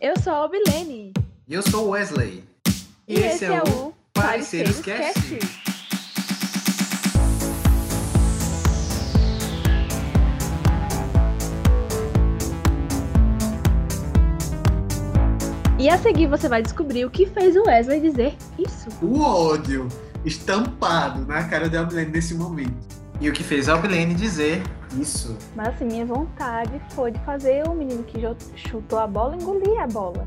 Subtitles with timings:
[0.00, 1.12] Eu sou a Obilene.
[1.48, 2.44] E eu sou o Wesley.
[3.08, 5.40] E, esse, é, o Pareceres Cast.
[15.80, 18.88] E a seguir você vai descobrir o que fez o Wesley dizer isso.
[19.02, 19.88] O ódio
[20.24, 22.86] estampado na cara da Albilene nesse momento.
[23.20, 24.62] E o que fez a Albilene dizer
[24.96, 25.36] isso.
[25.54, 28.18] Mas assim, minha vontade foi de fazer o menino que
[28.56, 30.26] chutou a bola engolir a bola.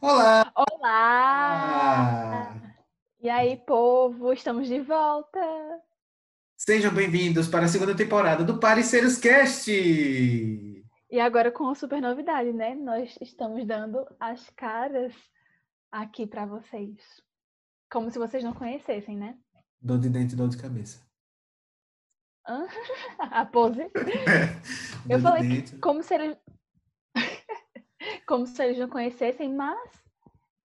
[0.00, 0.52] Olá!
[0.54, 2.52] Olá!
[2.52, 2.54] Ah,
[3.20, 5.40] E aí, povo, estamos de volta.
[6.56, 9.70] Sejam bem-vindos para a segunda temporada do Pareceres Cast.
[9.72, 12.74] E agora com uma super novidade, né?
[12.74, 15.12] Nós estamos dando as caras
[15.90, 17.22] aqui pra vocês.
[17.90, 19.38] Como se vocês não conhecessem, né?
[19.80, 21.06] Dor de dente e dor de cabeça.
[23.18, 23.82] A pose.
[25.08, 26.36] Eu Dor de falei que como se eles
[28.26, 30.02] como se eles não conhecessem, mas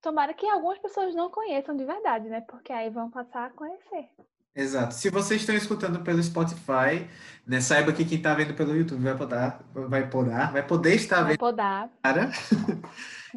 [0.02, 2.42] tomara que algumas pessoas não conheçam de verdade, né?
[2.42, 4.10] Porque aí vão passar a conhecer.
[4.56, 4.94] Exato.
[4.94, 7.08] Se vocês estão escutando pelo Spotify,
[7.46, 11.22] né, saiba que quem está vendo pelo YouTube vai poder, vai poder, vai poder estar
[11.22, 11.90] Vai vendo podar.
[12.04, 12.32] cara.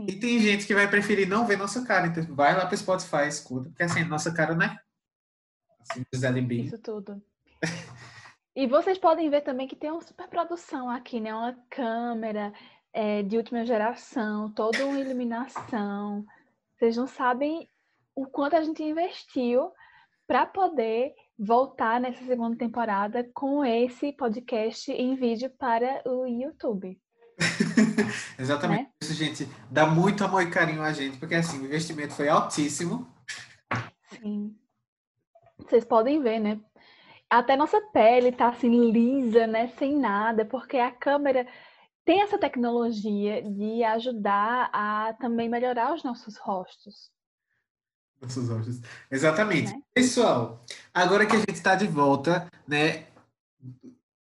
[0.06, 3.26] E tem gente que vai preferir não ver nossa cara, então vai lá pro Spotify,
[3.28, 4.54] escuta, porque assim, nossa cara?
[5.80, 6.66] Assim, diz ali bem.
[6.66, 7.22] Isso tudo.
[8.54, 11.34] E vocês podem ver também que tem uma super produção aqui, né?
[11.34, 12.52] Uma câmera
[12.92, 16.26] é, de última geração, toda uma iluminação.
[16.76, 17.68] Vocês não sabem
[18.14, 19.72] o quanto a gente investiu
[20.26, 26.98] para poder voltar nessa segunda temporada com esse podcast em vídeo para o YouTube.
[28.38, 28.90] Exatamente Né?
[29.02, 29.48] isso, gente.
[29.70, 33.06] Dá muito amor e carinho a gente, porque assim, o investimento foi altíssimo.
[34.10, 34.56] Sim.
[35.58, 36.60] Vocês podem ver, né?
[37.28, 39.68] Até nossa pele tá assim lisa, né?
[39.78, 41.46] Sem nada, porque a câmera
[42.04, 47.10] tem essa tecnologia de ajudar a também melhorar os nossos rostos.
[48.26, 48.80] Nossos olhos.
[49.08, 49.72] Exatamente.
[49.72, 49.80] Né?
[49.94, 53.06] Pessoal, agora que a gente está de volta, né?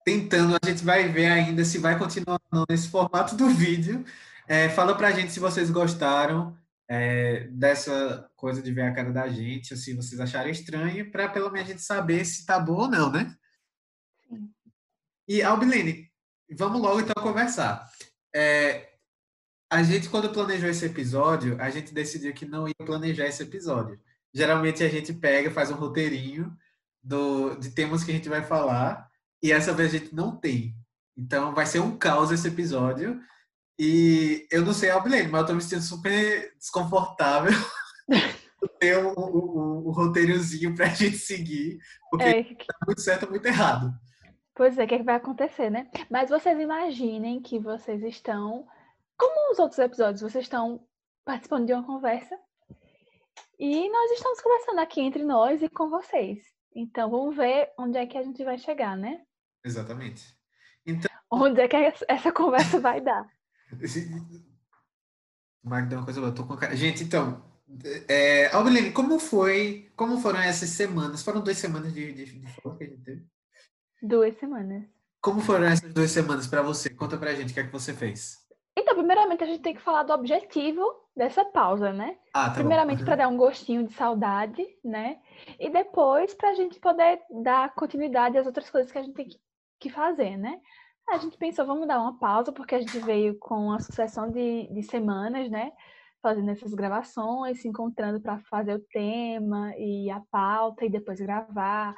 [0.06, 4.04] Tentando, a gente vai ver ainda se vai continuar nesse formato do vídeo.
[4.48, 6.58] É, fala pra gente se vocês gostaram
[6.90, 11.30] é, dessa coisa de ver a cara da gente, ou se vocês acharam estranho, para
[11.30, 13.36] pelo menos a gente saber se tá bom ou não, né?
[14.28, 14.50] Sim.
[15.28, 16.10] E, Albilene,
[16.58, 17.90] vamos logo então conversar.
[18.34, 18.91] É,
[19.72, 24.00] a gente, quando planejou esse episódio, a gente decidiu que não ia planejar esse episódio.
[24.34, 26.56] Geralmente a gente pega, faz um roteirinho
[27.02, 29.10] do, de temas que a gente vai falar,
[29.42, 30.76] e essa vez a gente não tem.
[31.18, 33.20] Então vai ser um caos esse episódio.
[33.80, 37.52] E eu não sei, Albilene, mas eu tô me sentindo super desconfortável
[38.80, 43.30] ter um, um, um- um roteirozinho pra gente seguir, porque É, tá muito certo ou
[43.32, 43.92] muito errado.
[44.54, 45.88] pois é, o que, é que vai acontecer, né?
[46.10, 48.68] Mas vocês imaginem que vocês estão,
[49.22, 50.86] como os outros episódios, vocês estão
[51.24, 52.36] participando de uma conversa
[53.60, 56.40] e nós estamos conversando aqui entre nós e com vocês.
[56.76, 59.22] Então vamos ver onde é que a gente vai chegar, né?
[59.64, 60.24] Exatamente.
[61.30, 63.26] Onde é que essa- essa conversa vai dar?
[65.64, 66.76] Magda, uma coisa boa, eu tô com a cara.
[66.76, 67.44] Gente, então,
[68.08, 71.22] é, Albilene, como foi, como foram essas semanas?
[71.22, 73.26] Foram duas semanas de, de, de folga que a gente teve?
[74.02, 74.84] Duas semanas.
[75.22, 76.90] Como foram essas duas semanas pra você?
[76.90, 78.41] Conta pra gente o que é que você fez.
[78.78, 80.82] Então, primeiramente, a gente tem que falar do objetivo
[81.16, 82.18] dessa pausa, né?
[82.34, 82.56] Ah, tá.
[82.56, 85.20] Primeiramente, para dar um gostinho de saudade, né?
[85.60, 89.28] E depois, para a gente poder dar continuidade às outras coisas que a gente tem
[89.28, 89.40] que-
[89.80, 90.60] que fazer, né?
[91.10, 94.68] A gente pensou, vamos dar uma pausa, porque a gente veio com uma sucessão de,
[94.72, 95.72] de semanas, né?
[96.22, 101.94] Fazendo essas gravações, se encontrando para fazer o tema e a pauta, e depois gravar,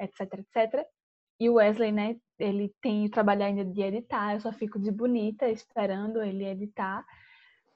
[0.00, 0.84] etc, etc.
[1.40, 2.16] E o Wesley, né?
[2.38, 7.04] Ele tem o trabalho ainda de editar, eu só fico de bonita esperando ele editar.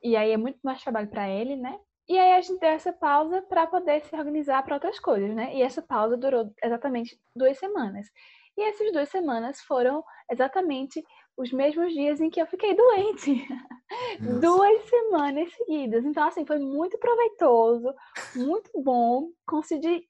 [0.02, 1.78] E aí é muito mais trabalho para ele, né?
[2.08, 5.54] E aí a gente deu essa pausa para poder se organizar para outras coisas, né?
[5.54, 8.08] E essa pausa durou exatamente duas semanas.
[8.56, 11.02] E essas duas semanas foram exatamente
[11.36, 13.46] os mesmos dias em que eu fiquei doente.
[14.20, 14.40] Nossa.
[14.40, 16.04] Duas semanas seguidas.
[16.04, 17.94] Então, assim, foi muito proveitoso,
[18.36, 19.30] muito bom.
[19.46, 20.06] Consegui,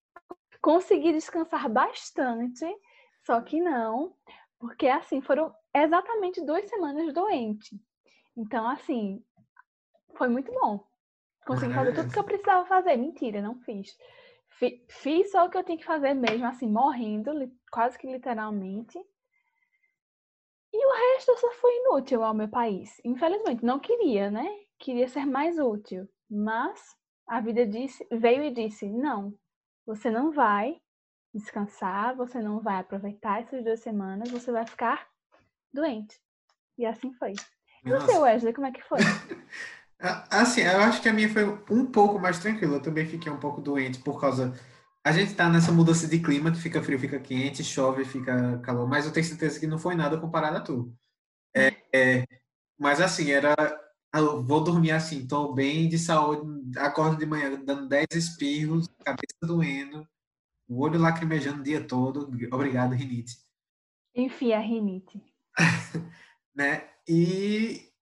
[0.60, 2.64] consegui descansar bastante,
[3.24, 4.14] só que não,
[4.58, 7.80] porque, assim, foram exatamente duas semanas doente.
[8.36, 9.22] Então, assim,
[10.16, 10.84] foi muito bom.
[11.46, 12.96] Consegui fazer tudo que eu precisava fazer.
[12.96, 13.96] Mentira, não fiz.
[14.50, 17.32] Fi- Fiz só o que eu tinha que fazer mesmo, assim, morrendo,
[17.70, 18.98] quase que literalmente.
[20.72, 23.00] E o resto eu só fui inútil ao meu país.
[23.04, 24.46] Infelizmente, não queria, né?
[24.78, 26.08] Queria ser mais útil.
[26.30, 26.96] Mas
[27.26, 29.34] a vida disse, veio e disse: não,
[29.84, 30.80] você não vai
[31.34, 35.06] descansar, você não vai aproveitar essas duas semanas, você vai ficar
[35.72, 36.20] doente.
[36.76, 37.32] E assim foi.
[37.84, 38.98] E você, Wesley, como é que foi?
[40.30, 42.76] Assim, eu acho que a minha foi um pouco mais tranquila.
[42.76, 44.52] Eu também fiquei um pouco doente por causa.
[45.04, 48.88] A gente tá nessa mudança de clima, que fica frio, fica quente, chove, fica calor,
[48.88, 50.92] mas eu tenho certeza que não foi nada comparado a tu.
[51.54, 52.26] É, é,
[52.78, 53.54] mas assim, era.
[54.14, 59.38] Eu vou dormir assim, tô bem de saúde, acordo de manhã dando 10 espirros, cabeça
[59.40, 60.06] doendo,
[60.72, 62.30] o olho lacrimejando o dia todo.
[62.52, 63.36] Obrigado, rinite.
[64.14, 65.22] Enfim, a rinite.
[66.54, 66.88] né?
[67.08, 67.92] E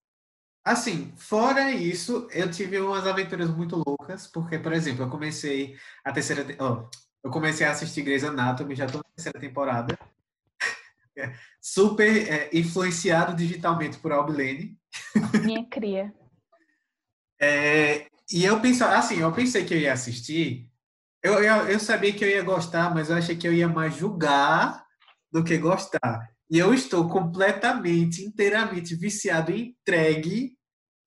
[0.65, 6.13] Assim, fora isso, eu tive umas aventuras muito loucas, porque, por exemplo, eu comecei a
[6.13, 6.47] terceira.
[6.63, 6.89] Oh,
[7.25, 9.99] eu comecei a assistir Grey's Anatomy, já estou na terceira temporada.
[11.61, 14.79] Super é, influenciado digitalmente por Albilene.
[15.45, 16.15] Minha cria.
[17.41, 20.70] É, e eu pensei, assim, eu pensei que eu ia assistir.
[21.23, 23.95] Eu, eu, eu sabia que eu ia gostar, mas eu achei que eu ia mais
[23.95, 24.85] julgar
[25.31, 26.31] do que gostar.
[26.51, 30.57] E eu estou completamente, inteiramente viciado e entregue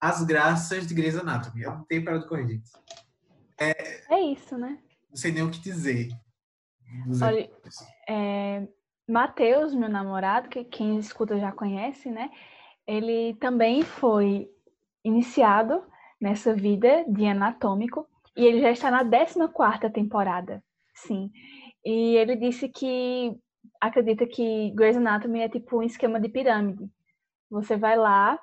[0.00, 1.62] às graças de Grey's Anatomy.
[1.62, 2.70] Eu não tenho para onde correr, gente.
[3.60, 4.78] É, é isso, né?
[5.10, 6.08] Não sei nem o que dizer.
[7.22, 7.50] Olha,
[8.08, 8.66] é,
[9.08, 12.30] Matheus, meu namorado, que quem escuta já conhece, né?
[12.86, 14.48] Ele também foi
[15.04, 15.82] iniciado
[16.20, 18.06] nessa vida de anatômico
[18.36, 20.62] e ele já está na 14 temporada.
[20.94, 21.30] Sim.
[21.84, 23.36] E ele disse que
[23.80, 26.88] acredita que Grey's Anatomy é tipo um esquema de pirâmide.
[27.50, 28.38] Você vai lá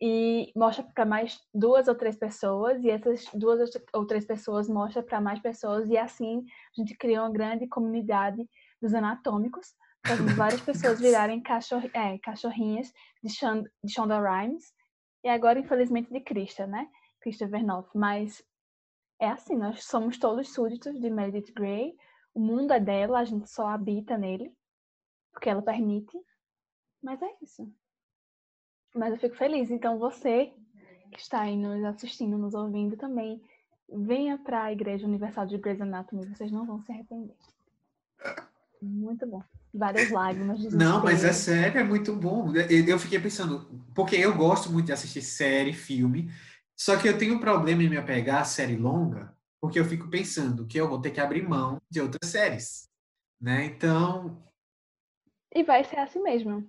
[0.00, 5.02] e mostra para mais duas ou três pessoas, e essas duas ou três pessoas mostram
[5.02, 8.48] para mais pessoas, e assim a gente cria uma grande comunidade
[8.80, 12.90] dos anatômicos, para várias pessoas virarem cachorr é, cachorrinhas
[13.22, 14.72] de, Shond de Shonda Rhimes,
[15.22, 16.88] e agora, infelizmente, de Krista, né?
[17.20, 17.90] Krista Vernoff.
[17.94, 18.42] Mas
[19.20, 21.94] é assim, nós somos todos súditos de Meredith Grey,
[22.34, 24.52] o mundo é dela, a gente só habita nele,
[25.32, 26.16] porque ela permite.
[27.02, 27.70] Mas é isso.
[28.94, 29.70] Mas eu fico feliz.
[29.70, 30.52] Então você
[31.12, 33.42] que está aí nos assistindo, nos ouvindo também,
[33.88, 37.34] venha para a Igreja Universal de Grey's Anatomy, vocês não vão se arrepender.
[38.80, 39.42] Muito bom.
[39.74, 40.64] Várias lágrimas.
[40.72, 42.52] Não, mas é sério, é muito bom.
[42.86, 46.30] Eu fiquei pensando, porque eu gosto muito de assistir série, filme,
[46.80, 50.08] só que eu tenho um problema em me apegar a série longa, porque eu fico
[50.08, 52.88] pensando que eu vou ter que abrir mão de outras séries,
[53.38, 53.66] né?
[53.66, 54.42] Então,
[55.54, 56.66] e vai ser assim mesmo.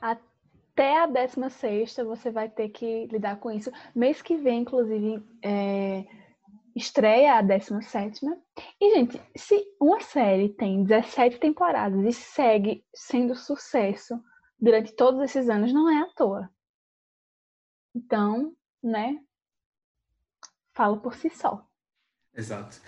[0.00, 3.70] Até a 16 você vai ter que lidar com isso.
[3.94, 6.04] Mês que vem, inclusive, é,
[6.74, 8.26] estreia a 17.
[8.80, 14.20] E, gente, se uma série tem 17 temporadas e segue sendo sucesso
[14.58, 16.50] durante todos esses anos, não é à toa.
[17.94, 18.52] Então,
[18.82, 19.20] né?
[20.74, 21.66] Falo por si só.
[22.34, 22.80] Exato.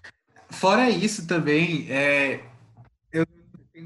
[0.50, 2.44] Fora isso também, é,
[3.11, 3.27] tenho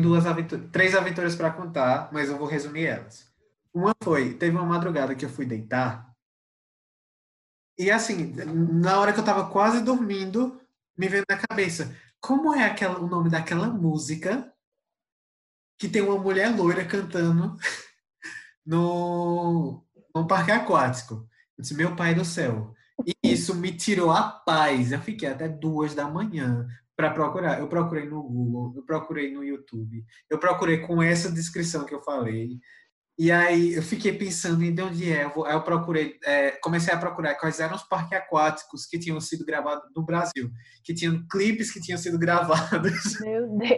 [0.00, 0.24] duas
[0.72, 3.30] três aventuras para contar, mas eu vou resumir elas.
[3.72, 6.10] Uma foi, teve uma madrugada que eu fui deitar
[7.80, 8.34] e assim,
[8.82, 10.60] na hora que eu tava quase dormindo,
[10.94, 14.52] me veio na cabeça, como é aquela, o nome daquela música
[15.78, 17.56] que tem uma mulher loira cantando
[18.66, 19.82] no,
[20.14, 21.26] no parque aquático?
[21.56, 22.74] Eu disse, meu pai do céu.
[23.06, 24.92] E isso me tirou a paz.
[24.92, 26.66] Eu fiquei até duas da manhã
[26.96, 27.58] para procurar.
[27.58, 32.02] Eu procurei no Google, eu procurei no YouTube, eu procurei com essa descrição que eu
[32.02, 32.58] falei.
[33.18, 35.24] E aí eu fiquei pensando em de onde é.
[35.24, 39.44] Eu, eu procurei, é, comecei a procurar quais eram os parques aquáticos que tinham sido
[39.44, 40.50] gravados no Brasil,
[40.82, 43.18] que tinham clipes que tinham sido gravados.
[43.20, 43.70] Meu Deus!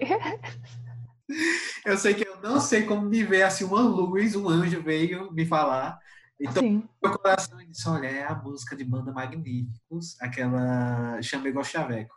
[1.84, 5.32] Eu sei que eu não sei como me ver assim uma luz, um anjo veio
[5.32, 5.98] me falar.
[6.42, 6.88] Então, Sim.
[7.00, 12.14] meu coração disse: olha, é a música de banda Magníficos, aquela Chamegol Chaveco.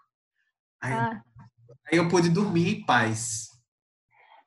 [0.81, 1.21] Aí, ah.
[1.91, 3.49] aí eu pude dormir em paz.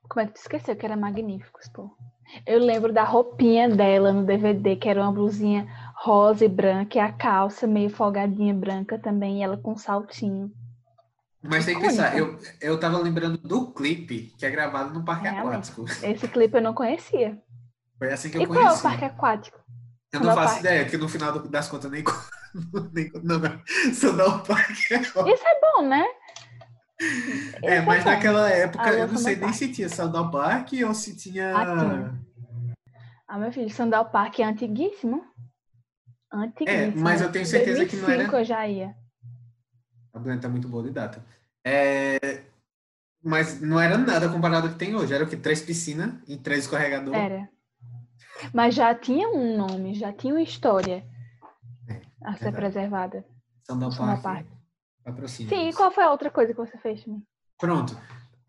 [0.09, 1.95] Como é que tu esqueceu que era Magníficos, pô?
[2.45, 6.99] Eu lembro da roupinha dela no DVD, que era uma blusinha rosa e branca, e
[6.99, 10.51] a calça meio folgadinha branca também, e ela com saltinho.
[11.41, 15.29] Mas tem que pensar, eu, eu tava lembrando do clipe que é gravado no Parque
[15.29, 15.71] Realmente.
[15.71, 15.85] Aquático.
[16.05, 17.41] Esse clipe eu não conhecia.
[17.97, 18.65] Foi assim que eu e conheci.
[18.65, 19.59] qual é o Parque Aquático?
[20.11, 22.03] Eu não faço ideia, porque no final das contas nem,
[22.93, 23.61] nem não, não,
[23.93, 26.05] Sandal Park é Isso é bom, né?
[27.63, 31.15] É, é mas naquela época eu não sei nem se tinha Sandal Park ou se
[31.15, 31.55] tinha.
[31.55, 32.13] Ah,
[33.27, 35.23] ah, meu filho, Sandal Park é antiguíssimo.
[36.33, 36.99] Antiguíssimo.
[36.99, 38.23] É, mas eu tenho certeza que não era.
[38.23, 38.95] eu já ia.
[40.11, 41.23] A Bruna tá muito boa de data.
[41.63, 42.41] É...
[43.23, 45.13] Mas não era nada comparado ao que tem hoje.
[45.13, 45.37] Era o que?
[45.37, 47.19] Três piscinas e três escorregadores.
[47.19, 47.49] Era.
[48.53, 51.05] Mas já tinha um nome, já tinha uma história
[51.87, 53.25] é, a ser preservada.
[53.63, 54.21] Sandal Park.
[54.21, 54.45] Park.
[55.27, 57.03] Sim, e qual foi a outra coisa que você fez,
[57.57, 57.97] Pronto.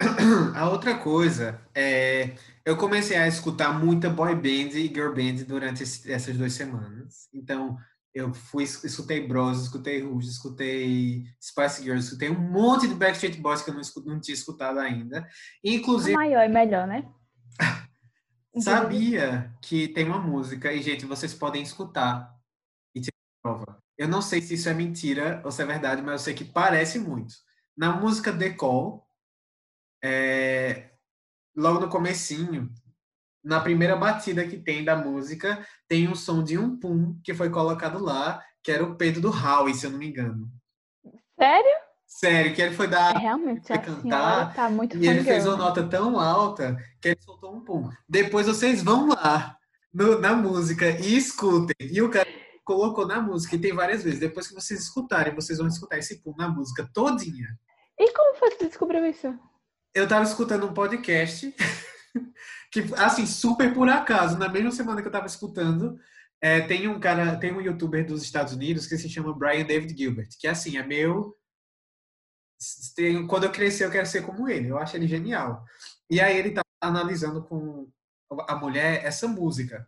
[0.56, 2.34] A outra coisa é.
[2.64, 7.28] Eu comecei a escutar muita boy band e girl band durante esse, essas duas semanas.
[7.34, 7.76] Então,
[8.14, 13.62] eu fui, escutei Bros, escutei Rouge, escutei Spice Girls, escutei um monte de Backstreet Boys
[13.62, 15.26] que eu não, não tinha escutado ainda.
[15.62, 16.14] Inclusive.
[16.14, 17.06] O maior é melhor, né?
[18.58, 22.36] Sabia que tem uma música, e gente, vocês podem escutar
[22.94, 23.82] e tirar prova.
[23.96, 26.44] Eu não sei se isso é mentira ou se é verdade, mas eu sei que
[26.44, 27.34] parece muito.
[27.76, 29.06] Na música The Call,
[30.02, 30.90] é,
[31.54, 32.72] logo no comecinho,
[33.42, 37.50] na primeira batida que tem da música, tem um som de um pum que foi
[37.50, 40.50] colocado lá, que era o peito do Howie, se eu não me engano.
[41.38, 41.89] Sério?
[42.10, 43.14] Sério, que ele foi dar.
[43.14, 44.52] É, realmente, foi cantar.
[44.52, 47.88] Tá muito e ele fez uma nota tão alta que ele soltou um pum.
[48.08, 49.56] Depois vocês vão lá
[49.94, 51.76] no, na música e escutem.
[51.80, 52.28] E o cara
[52.64, 54.18] colocou na música, e tem várias vezes.
[54.18, 57.46] Depois que vocês escutarem, vocês vão escutar esse pum na música todinha.
[57.96, 59.32] E como foi que você descobriu isso?
[59.94, 61.54] Eu tava escutando um podcast
[62.72, 65.96] que, assim, super por acaso, na mesma semana que eu tava escutando,
[66.42, 69.96] é, tem um cara, tem um youtuber dos Estados Unidos que se chama Brian David
[69.96, 71.36] Gilbert, que assim, é meu.
[73.28, 74.68] Quando eu crescer, eu quero ser como ele.
[74.68, 75.64] Eu acho ele genial.
[76.10, 77.90] E aí ele tá analisando com
[78.48, 79.86] a mulher essa música.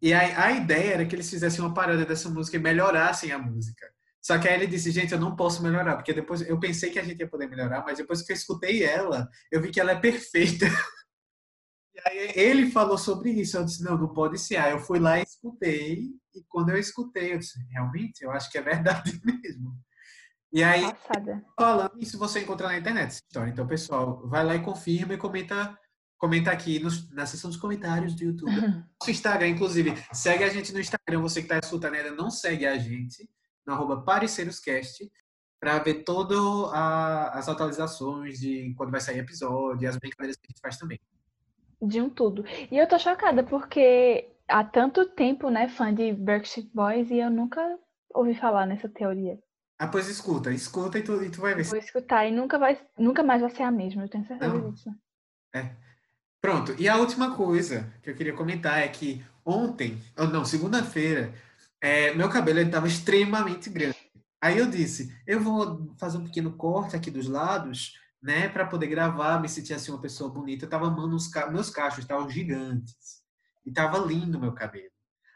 [0.00, 3.38] E a, a ideia era que eles fizessem uma parada dessa música e melhorassem a
[3.38, 3.88] música.
[4.20, 6.98] Só que aí ele disse, gente, eu não posso melhorar, porque depois eu pensei que
[6.98, 9.92] a gente ia poder melhorar, mas depois que eu escutei ela, eu vi que ela
[9.92, 10.66] é perfeita.
[11.94, 13.54] E aí ele falou sobre isso.
[13.54, 14.56] Eu disse, não, não pode ser.
[14.56, 16.08] Aí eu fui lá e escutei.
[16.34, 19.78] E quando eu escutei, eu disse, realmente, eu acho que é verdade mesmo.
[20.52, 21.44] E aí, Passada.
[21.58, 23.50] falando isso, você encontra na internet essa história.
[23.50, 25.78] Então, pessoal, vai lá e confirma e comenta,
[26.18, 28.52] comenta aqui nos, na seção dos comentários do YouTube.
[28.52, 31.20] Nosso Instagram, inclusive, segue a gente no Instagram.
[31.22, 33.28] Você que está escutando ainda não segue a gente,
[33.66, 35.10] no arroba pareceroscast,
[35.58, 36.38] para ver todas
[36.72, 41.00] as atualizações de quando vai sair episódio e as brincadeiras que a gente faz também
[41.82, 42.44] de um tudo.
[42.70, 47.30] E eu tô chocada porque há tanto tempo, né, fã de Backstreet Boys e eu
[47.30, 47.60] nunca
[48.14, 49.38] ouvi falar nessa teoria.
[49.82, 51.64] Ah, pois escuta, escuta e tu, e tu vai ver.
[51.64, 54.70] Vou escutar e nunca, vai, nunca mais vai ser a mesma, eu tenho certeza não.
[54.70, 54.94] disso.
[55.52, 55.74] É.
[56.40, 61.34] Pronto, e a última coisa que eu queria comentar é que ontem, ou não, segunda-feira,
[61.80, 63.98] é, meu cabelo estava extremamente grande.
[64.40, 68.86] Aí eu disse, eu vou fazer um pequeno corte aqui dos lados né, para poder
[68.86, 70.64] gravar, me sentir assim uma pessoa bonita.
[70.64, 71.50] Eu tava amando os ca...
[71.50, 73.20] meus cachos, estavam gigantes.
[73.66, 74.92] E tava lindo meu cabelo.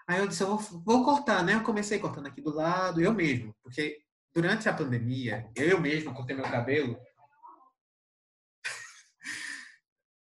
[0.07, 1.55] Aí eu disse, eu vou, vou, cortar, né?
[1.55, 4.06] Eu comecei cortando aqui do lado, eu mesmo, porque
[4.37, 7.01] durante a pandemia, eu mesmo cortei meu cabelo.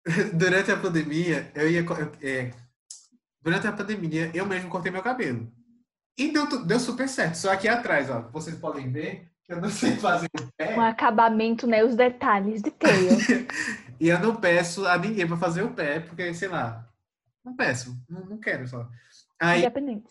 [0.37, 2.51] durante a pandemia, eu ia eu, é,
[3.41, 5.51] durante a pandemia, eu mesmo cortei meu cabelo.
[6.15, 7.33] E deu, deu super certo.
[7.33, 10.75] Só aqui atrás, ó, vocês podem ver, eu não sei fazer o pé.
[10.77, 11.83] Um acabamento, né?
[11.83, 13.09] Os detalhes de tail.
[13.99, 16.87] e eu não peço a ninguém para fazer o pé, porque, sei lá,
[17.43, 18.87] não peço, não, não quero só.
[19.39, 20.05] Aí, Independente.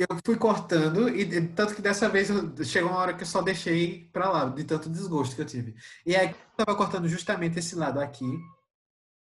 [0.00, 2.28] Eu fui cortando, e tanto que dessa vez
[2.66, 5.74] chegou uma hora que eu só deixei para lá, de tanto desgosto que eu tive.
[6.06, 8.24] E aí eu tava cortando justamente esse lado aqui,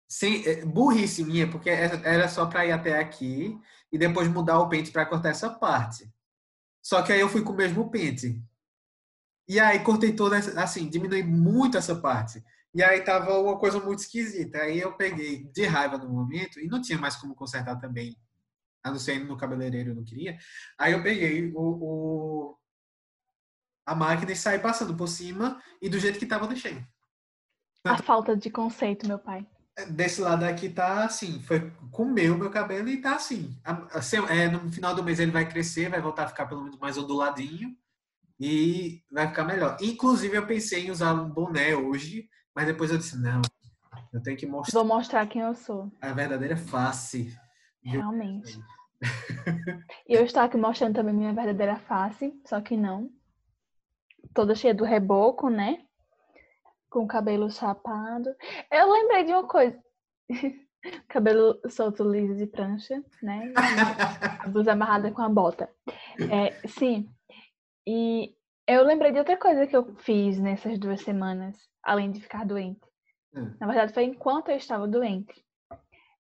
[0.10, 3.60] sem, é, burrice minha, porque era só para ir até aqui
[3.92, 6.10] e depois mudar o pente para cortar essa parte.
[6.82, 8.42] Só que aí eu fui com o mesmo pente.
[9.50, 12.42] E aí cortei toda essa, assim, diminui muito essa parte.
[12.74, 14.60] E aí tava uma coisa muito esquisita.
[14.60, 18.16] Aí eu peguei de raiva no momento, e não tinha mais como consertar também,
[18.84, 20.38] a não ser no cabeleireiro, eu não queria.
[20.78, 22.58] Aí eu peguei o, o
[23.86, 26.86] a máquina e saí passando por cima, e do jeito que tava, eu deixei.
[27.84, 29.46] A falta de conceito, meu pai.
[29.90, 33.58] Desse lado aqui tá assim, foi comeu meu cabelo e tá assim.
[33.94, 36.78] assim é, no final do mês ele vai crescer, vai voltar a ficar pelo menos
[36.78, 37.76] mais onduladinho
[38.40, 39.78] e vai ficar melhor.
[39.82, 43.42] Inclusive, eu pensei em usar um boné hoje, mas depois eu disse, não,
[44.14, 44.80] eu tenho que mostrar.
[44.80, 45.92] Vou mostrar quem eu sou.
[46.02, 47.36] A verdadeira face.
[47.84, 48.60] Realmente.
[50.08, 53.10] e eu estou aqui mostrando também minha verdadeira face, só que não.
[54.34, 55.86] Toda cheia do reboco, né?
[56.90, 58.30] Com o cabelo chapado.
[58.72, 59.78] Eu lembrei de uma coisa.
[61.08, 63.54] cabelo solto, liso de prancha, né?
[64.44, 65.70] A blusa amarrada com a bota.
[66.32, 67.10] É, sim,
[67.92, 68.36] e
[68.68, 72.88] eu lembrei de outra coisa que eu fiz nessas duas semanas, além de ficar doente.
[73.34, 73.52] Hum.
[73.60, 75.34] Na verdade, foi enquanto eu estava doente.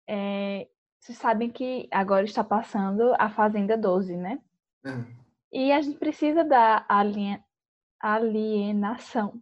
[0.07, 0.67] É,
[0.99, 4.39] vocês sabem que agora está passando a Fazenda 12, né?
[4.85, 5.05] Hum.
[5.51, 6.85] E a gente precisa da
[8.01, 9.41] alienação.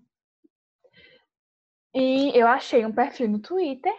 [1.94, 3.94] E eu achei um perfil no Twitter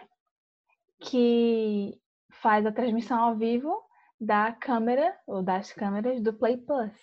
[1.01, 1.99] que
[2.31, 3.83] faz a transmissão ao vivo
[4.19, 6.93] da câmera, ou das câmeras do Play Plus.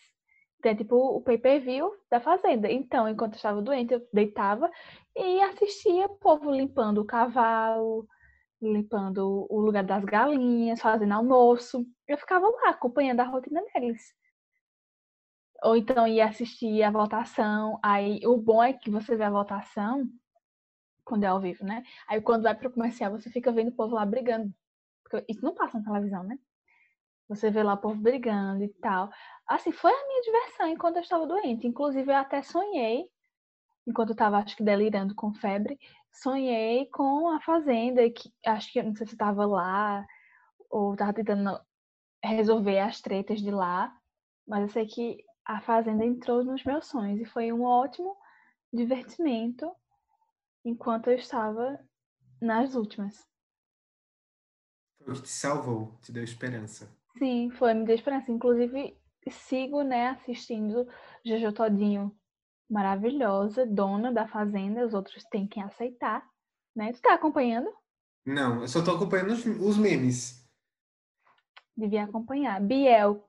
[0.62, 2.70] tem tipo o pay-per-view da Fazenda.
[2.70, 4.70] Então, enquanto eu estava doente, eu deitava
[5.14, 8.06] e assistia o povo limpando o cavalo,
[8.72, 11.86] limpando o lugar das galinhas, fazendo almoço.
[12.06, 14.14] Eu ficava lá acompanhando a rotina deles.
[15.62, 17.78] Ou então ia assistir a votação.
[17.82, 20.06] Aí o bom é que você vê a votação
[21.04, 21.82] quando é ao vivo, né?
[22.08, 24.52] Aí quando vai pro comercial, você fica vendo o povo lá brigando.
[25.02, 26.36] Porque isso não passa na televisão, né?
[27.28, 29.10] Você vê lá o povo brigando e tal.
[29.46, 31.66] Assim, foi a minha diversão enquanto eu estava doente.
[31.66, 33.04] Inclusive, eu até sonhei,
[33.86, 35.78] enquanto eu estava, acho que, delirando com febre,
[36.20, 40.06] sonhei com a fazenda, que acho que, não sei se estava lá,
[40.70, 41.60] ou estava tentando
[42.22, 43.94] resolver as tretas de lá,
[44.46, 48.16] mas eu sei que a fazenda entrou nos meus sonhos e foi um ótimo
[48.72, 49.70] divertimento
[50.64, 51.78] enquanto eu estava
[52.40, 53.26] nas últimas.
[54.98, 56.90] Foi o que te salvou, te deu esperança.
[57.16, 58.30] Sim, foi, me deu esperança.
[58.32, 58.98] Inclusive,
[59.30, 60.86] sigo, né, assistindo
[61.24, 62.16] Jojo Todinho,
[62.68, 66.26] maravilhosa, dona da fazenda, os outros têm que aceitar,
[66.74, 66.92] né?
[66.92, 67.70] Tu tá acompanhando?
[68.24, 70.44] Não, eu só tô acompanhando os, os memes.
[71.76, 72.60] Devia acompanhar.
[72.60, 73.24] Biel,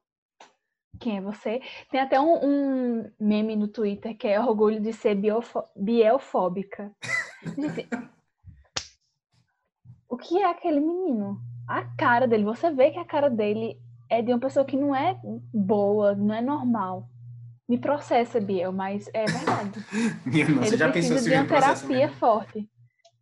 [1.00, 1.62] quem é você?
[1.92, 6.92] Tem até um, um meme no Twitter que é orgulho de ser biofo bielfóbica.
[10.10, 11.40] o que é aquele menino?
[11.68, 13.80] A cara dele, você vê que a cara dele
[14.10, 15.20] é de uma pessoa que não é
[15.54, 17.08] boa, não é normal.
[17.68, 19.86] Me processa, Biel, mas é verdade.
[20.26, 22.70] Minha nossa, ele já precisa pensou se de uma terapia forte.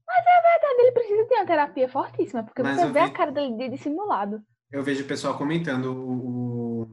[0.08, 3.10] Mas é verdade, ele precisa de uma terapia fortíssima, porque Mas você vê vi- a
[3.10, 4.42] cara dele de dissimulado.
[4.72, 6.88] Eu vejo o pessoal comentando o,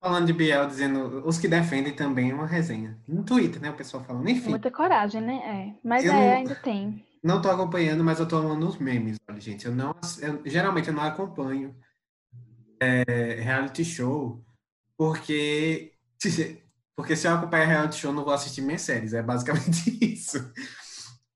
[0.00, 2.96] Falando de Biel, dizendo os que defendem também uma resenha.
[3.08, 3.70] No Twitter, né?
[3.70, 4.28] O pessoal falando.
[4.28, 5.74] Enfim, Muita coragem, né?
[5.74, 5.78] É.
[5.88, 7.04] Mas Eu é, não- ainda tem.
[7.24, 9.66] não tô acompanhando, mas eu tô amando os memes, olha, gente.
[9.66, 11.74] Eu não, eu- geralmente eu não acompanho
[12.80, 13.02] é,
[13.40, 14.40] reality show,
[14.96, 15.92] porque,
[16.96, 19.14] porque se eu acompanhar reality show, eu não vou assistir minhas séries.
[19.14, 20.52] É basicamente isso.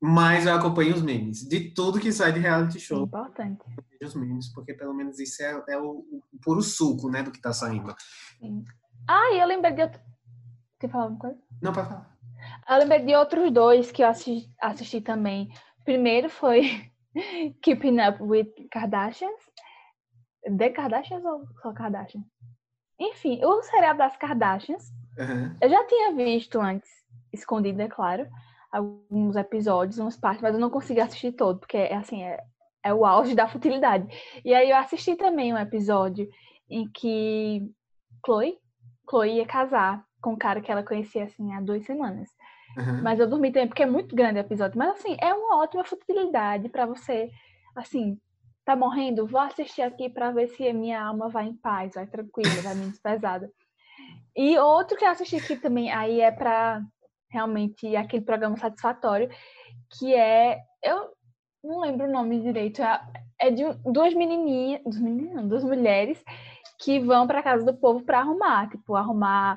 [0.00, 1.46] Mas eu acompanho os memes.
[1.48, 3.62] De tudo que sai de reality show, importante.
[4.02, 7.40] os memes, porque pelo menos isso é, é o, o puro suco, né, do que
[7.40, 7.94] tá saindo.
[8.40, 8.64] Sim.
[9.08, 10.00] Ah, e eu lembrei de outro.
[10.80, 11.38] Quer falar alguma coisa?
[11.62, 12.18] Não, pra falar.
[12.68, 15.54] Eu lembrei de outros dois que eu assisti, assisti também.
[15.84, 16.90] Primeiro foi
[17.62, 19.40] Keeping Up with Kardashians.
[20.58, 22.24] The Kardashians ou só Kardashians?
[23.02, 24.92] Enfim, o seriado das Kardashians.
[25.18, 25.56] Aham.
[25.60, 26.88] Eu já tinha visto antes,
[27.32, 28.26] escondido, é claro,
[28.70, 32.38] alguns episódios, umas partes, mas eu não consegui assistir todo, porque é assim, é,
[32.84, 34.06] é o auge da futilidade.
[34.44, 36.28] E aí eu assisti também um episódio
[36.70, 37.68] em que
[38.24, 38.56] Chloe,
[39.08, 42.30] Chloe ia casar com um cara que ela conhecia assim há duas semanas.
[42.78, 43.02] aham.
[43.02, 44.78] Mas eu dormi também, porque é muito grande o episódio.
[44.78, 47.30] Mas assim, é uma ótima futilidade pra você,
[47.74, 48.16] assim,
[48.64, 49.26] tá morrendo?
[49.26, 52.98] Vou assistir aqui pra ver se minha alma vai em paz, vai tranquila, vai menos
[52.98, 53.50] pesada.
[54.36, 56.82] E outro que eu assisti aqui também, aí é pra
[57.30, 59.28] realmente aquele programa satisfatório,
[59.98, 60.58] que é.
[60.82, 61.10] Eu
[61.62, 63.00] não lembro o nome direito, é,
[63.38, 66.22] é de duas menininhas, duas menininhas, duas mulheres
[66.78, 69.56] que vão pra casa do povo pra arrumar, tipo, arrumar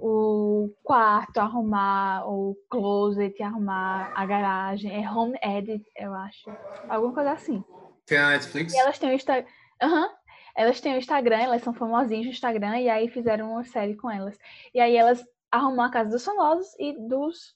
[0.00, 5.04] o quarto, arrumar o closet, arrumar a garagem.
[5.04, 6.50] É home edit, eu acho.
[6.88, 7.62] Alguma coisa assim.
[8.06, 8.72] Tem na Netflix?
[8.72, 9.46] E elas têm o Instagram.
[9.82, 10.10] Aham.
[10.56, 14.10] Elas têm o Instagram, elas são famosinhas no Instagram, e aí fizeram uma série com
[14.10, 14.38] elas.
[14.72, 17.54] E aí elas arrumam a casa dos famosos e dos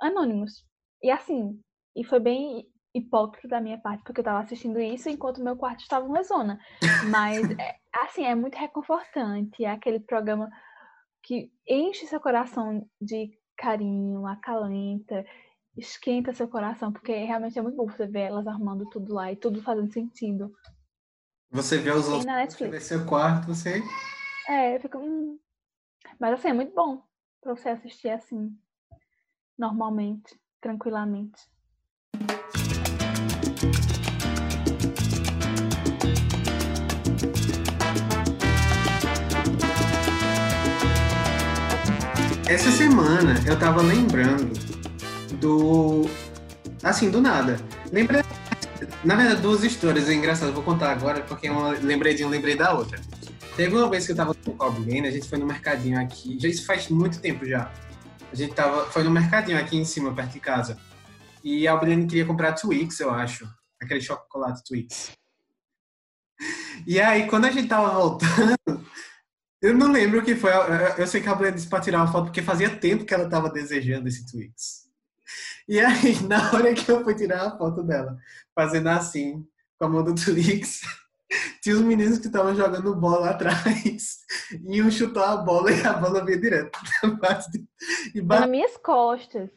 [0.00, 0.64] anônimos.
[1.02, 1.60] E assim,
[1.94, 5.80] e foi bem hipócrita da minha parte, porque eu tava assistindo isso enquanto meu quarto
[5.80, 6.58] estava uma zona.
[7.10, 9.64] Mas, é, assim, é muito reconfortante.
[9.64, 10.48] É aquele programa
[11.22, 15.24] que enche seu coração de carinho, acalenta,
[15.76, 19.36] esquenta seu coração, porque realmente é muito bom você ver elas arrumando tudo lá e
[19.36, 20.52] tudo fazendo sentido.
[21.50, 23.82] Você vê os outros, vê seu quarto, você...
[24.48, 24.98] É, fica.
[24.98, 25.38] hum.
[26.18, 27.02] Mas assim, é muito bom
[27.40, 28.56] pra você assistir assim,
[29.58, 31.40] normalmente, tranquilamente.
[42.46, 44.73] Essa semana eu tava lembrando
[45.44, 46.08] do.
[46.82, 47.60] Assim, do nada.
[47.92, 48.22] Lembrei.
[49.04, 50.54] Na verdade, duas histórias engraçadas.
[50.54, 52.98] Vou contar agora, porque uma lembrei de um, lembrei da outra.
[53.54, 56.38] Teve uma vez que eu tava com o Coblene, a gente foi no mercadinho aqui.
[56.40, 57.70] Já isso faz muito tempo já.
[58.32, 58.86] A gente tava.
[58.86, 60.78] Foi no mercadinho aqui em cima, perto de casa.
[61.42, 63.46] E a Albrine queria comprar Twix, eu acho.
[63.80, 65.12] Aquele chocolate Twix.
[66.86, 68.56] E aí, quando a gente tava voltando,
[69.60, 70.50] eu não lembro o que foi.
[70.96, 73.28] Eu sei que a Albrine disse pra tirar uma foto porque fazia tempo que ela
[73.28, 74.83] tava desejando esse Twix.
[75.68, 78.16] E aí, na hora que eu fui tirar a foto dela,
[78.54, 79.46] fazendo assim,
[79.78, 80.82] com a mão do Twix,
[81.62, 84.18] Tinha os meninos que estavam jogando bola atrás.
[84.66, 86.78] E um chutou a bola e a bola veio direto.
[88.14, 88.40] E bate...
[88.40, 89.50] Nas minhas costas.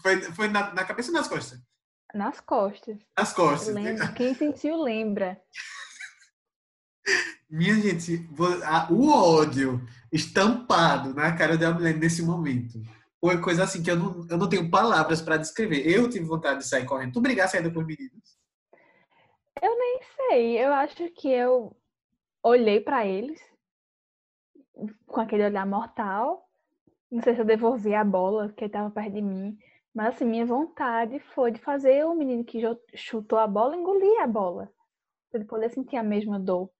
[0.00, 1.60] Foi, foi na, na cabeça ou nas costas?
[2.14, 2.98] Nas costas.
[3.16, 3.74] Nas costas.
[3.74, 4.08] Lembra.
[4.12, 5.40] Quem sentiu, lembra.
[7.48, 8.28] Minha gente,
[8.90, 12.80] o ódio estampado na cara de Abilene nesse momento.
[13.20, 15.86] Foi coisa assim que eu não, eu não tenho palavras para descrever.
[15.86, 17.12] Eu tive vontade de sair correndo.
[17.12, 18.38] Tu brigar saindo por meninos?
[19.60, 20.58] Eu nem sei.
[20.58, 21.76] Eu acho que eu
[22.42, 23.38] olhei para eles
[25.06, 26.48] com aquele olhar mortal.
[27.10, 29.58] Não sei se eu devolvi a bola, porque estava perto de mim.
[29.92, 32.62] Mas assim, minha vontade foi de fazer o menino que
[32.94, 34.72] chutou a bola engolir a bola.
[35.30, 36.70] Para ele poder sentir a mesma dor.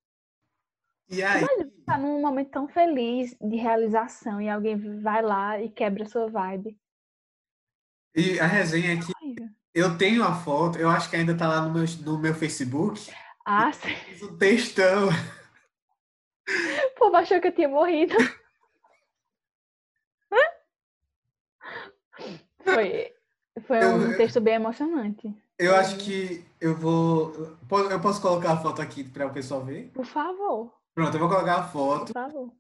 [1.11, 1.43] E aí?
[1.43, 6.07] Imagina estar num momento tão feliz de realização e alguém vai lá e quebra a
[6.07, 6.79] sua vibe.
[8.15, 9.13] E a resenha é que
[9.75, 13.13] eu tenho a foto, eu acho que ainda tá lá no meu, no meu Facebook.
[13.45, 13.95] Ah, sim.
[13.95, 15.09] Fiz um textão.
[16.49, 18.15] O povo achou que eu tinha morrido.
[22.63, 23.15] Foi,
[23.67, 25.35] foi um texto bem emocionante.
[25.59, 27.57] Eu acho que eu vou.
[27.91, 29.91] Eu posso colocar a foto aqui para o pessoal ver?
[29.93, 30.80] Por favor.
[30.95, 32.13] Pronto, eu vou colocar a foto.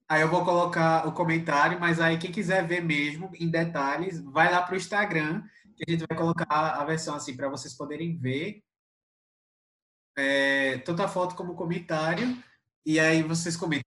[0.09, 4.51] Aí eu vou colocar o comentário, mas aí quem quiser ver mesmo em detalhes, vai
[4.51, 5.43] lá para o Instagram,
[5.77, 8.62] que a gente vai colocar a versão assim para vocês poderem ver.
[10.16, 12.37] É, tanto a foto como o comentário.
[12.85, 13.85] E aí vocês comentam.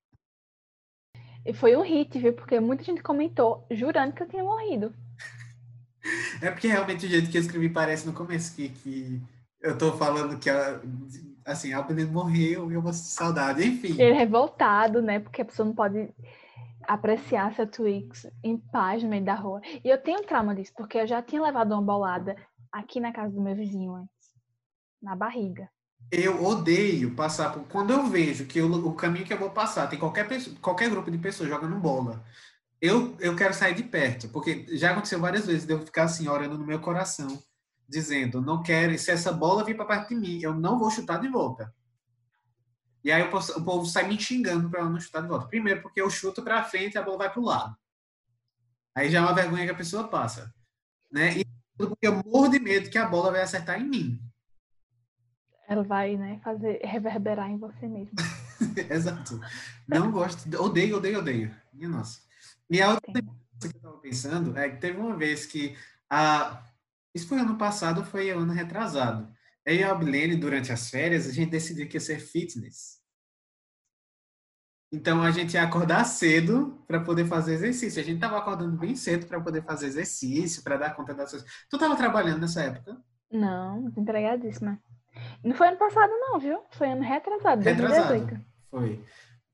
[1.46, 2.34] E foi um hit, viu?
[2.34, 4.94] Porque muita gente comentou jurando que eu tinha morrido.
[6.42, 9.22] É porque realmente o jeito que eu escrevi parece no começo que, que
[9.62, 10.50] eu tô falando que
[11.46, 13.94] assim, a menino morreu e eu vou saudade, enfim.
[13.94, 15.20] Ele é revoltado, né?
[15.20, 16.10] Porque a pessoa não pode
[16.88, 19.62] apreciar seu Twix em paz no meio da rua.
[19.84, 22.36] E eu tenho trauma disso, porque eu já tinha levado uma bolada
[22.72, 24.34] aqui na casa do meu vizinho antes,
[25.02, 25.70] na barriga.
[26.12, 27.64] Eu odeio passar por.
[27.64, 30.90] Quando eu vejo que eu, o caminho que eu vou passar tem qualquer, pessoa, qualquer
[30.90, 32.24] grupo de pessoas jogando bola,
[32.82, 36.28] eu, eu quero sair de perto, porque já aconteceu várias vezes de eu ficar assim,
[36.28, 37.42] orando no meu coração
[37.88, 41.20] dizendo: não quero, se essa bola vir para perto de mim, eu não vou chutar
[41.20, 41.74] de volta.
[43.04, 45.48] E aí o povo, o povo sai me xingando para eu não chutar de volta.
[45.48, 47.76] Primeiro, porque eu chuto para frente e a bola vai para o lado.
[48.96, 50.54] Aí já é uma vergonha que a pessoa passa.
[51.12, 51.40] Né?
[51.40, 51.46] E
[51.78, 54.22] porque eu morro de medo que a bola vai acertar em mim.
[55.68, 58.14] Ela vai, né, fazer reverberar em você mesmo.
[58.90, 59.40] Exato.
[59.88, 61.56] Não gosto, odeio, odeio, odeio.
[61.74, 62.22] Minha nossa.
[62.70, 63.24] E a outra coisa
[63.60, 65.76] que eu estava pensando é que teve uma vez que
[66.10, 66.64] a
[67.14, 69.32] isso foi ano passado, foi ano retrasado.
[69.66, 73.02] Aí a Abilene, durante as férias, a gente decidiu que ia ser fitness.
[74.92, 78.00] Então a gente ia acordar cedo para poder fazer exercício.
[78.00, 81.50] A gente estava acordando bem cedo para poder fazer exercício, para dar conta das coisas.
[81.70, 83.02] Tu estava trabalhando nessa época?
[83.32, 84.80] Não, empregadíssima.
[85.44, 86.60] Não foi ano passado, não, viu?
[86.72, 88.08] Foi ano retrasado, retrasado.
[88.10, 88.46] 2018.
[88.70, 89.04] Foi.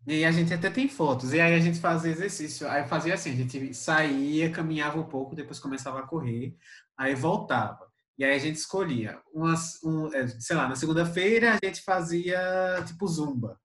[0.07, 1.33] E a gente até tem fotos.
[1.33, 2.67] E aí a gente fazia exercício.
[2.67, 6.57] Aí fazia assim, a gente saía, caminhava um pouco, depois começava a correr
[6.99, 7.87] aí voltava.
[8.17, 9.17] E aí a gente escolhia.
[9.33, 12.37] Umas, um, é, sei lá, na segunda-feira a gente fazia
[12.85, 13.57] tipo zumba.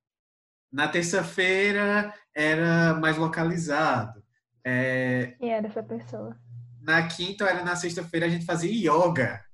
[0.72, 4.22] Na terça-feira era mais localizado.
[4.64, 5.34] É...
[5.40, 6.36] Quem era essa pessoa?
[6.80, 9.44] Na quinta ou era na sexta-feira a gente fazia yoga.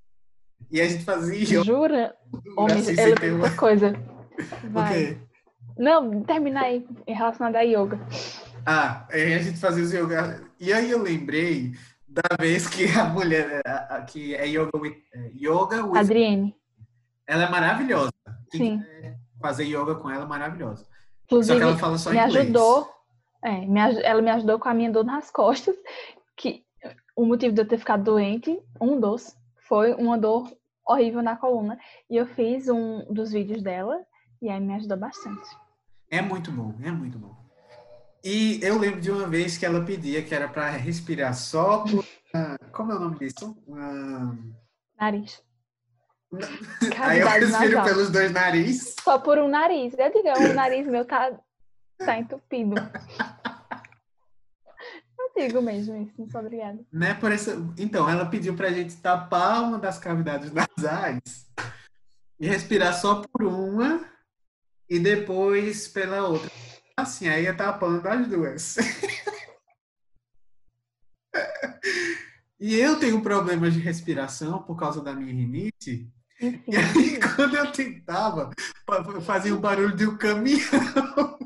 [0.70, 1.64] E a gente fazia yoga.
[1.64, 2.14] Jura?
[2.58, 3.92] Homem, assim, é uma coisa.
[4.70, 5.18] Vai.
[5.78, 7.98] Não, termina aí, relacionado a yoga.
[8.66, 10.42] Ah, aí a gente fazia os yoga.
[10.58, 11.72] E aí eu lembrei
[12.10, 13.62] da vez que a mulher
[14.08, 16.56] que é yoga with, é, yoga with, Adriene.
[17.26, 18.12] Ela é maravilhosa.
[18.50, 18.82] Sim.
[19.40, 20.86] fazer yoga com ela é maravilhosa.
[21.26, 22.36] Inclusive, só que ela fala só me inglês.
[22.36, 22.90] ajudou.
[23.42, 25.76] É, me, ela me ajudou com a minha dor nas costas,
[26.36, 26.64] que
[27.16, 29.36] o motivo de eu ter ficado doente, um dos,
[29.68, 30.52] foi uma dor
[30.84, 31.78] horrível na coluna.
[32.10, 34.04] E eu fiz um dos vídeos dela
[34.42, 35.48] e aí me ajudou bastante.
[36.10, 37.39] É muito bom, é muito bom.
[38.22, 42.04] E eu lembro de uma vez que ela pedia que era para respirar só por.
[42.72, 43.56] Como é o nome disso?
[44.98, 45.42] Nariz.
[46.98, 47.84] Aí eu respiro nasal.
[47.84, 48.94] pelos dois narizes.
[49.02, 49.94] Só por um nariz.
[49.98, 51.32] Eu digo, o nariz meu tá,
[51.98, 52.74] tá entupido.
[55.18, 56.78] Eu digo mesmo isso, muito obrigada.
[56.92, 57.52] Né, por essa...
[57.76, 61.46] Então, ela pediu pra gente tapar uma das cavidades nasais
[62.38, 64.04] e respirar só por uma
[64.88, 66.50] e depois pela outra
[67.00, 68.76] assim, aí ia tapando as duas.
[72.58, 76.10] e eu tenho problemas de respiração por causa da minha rinite.
[76.40, 78.50] E aí, quando eu tentava,
[79.22, 81.38] fazia o barulho de um caminhão.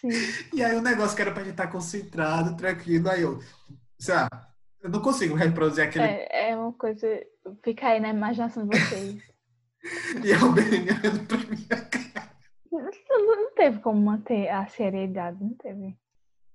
[0.00, 0.08] Sim.
[0.54, 3.38] E aí o negócio que era pra gente estar concentrado, tranquilo, aí eu,
[3.98, 4.30] sabe,
[4.82, 6.04] eu não consigo reproduzir aquele.
[6.04, 7.06] É, é uma coisa.
[7.62, 9.22] Fica aí na imaginação de vocês.
[10.22, 12.29] E a Albelene olhando pra minha cara.
[13.60, 15.94] Teve como manter a seriedade, não teve.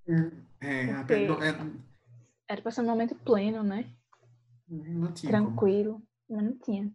[0.07, 1.71] É, Porque- até, não, é,
[2.49, 3.87] Era pra ser um momento pleno, né?
[4.67, 5.45] não tinha como.
[5.45, 6.91] Tranquilo, mas não tinha.